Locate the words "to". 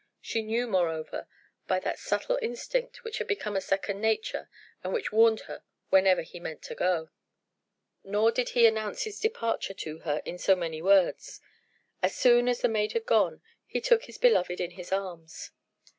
6.63-6.73, 9.75-9.99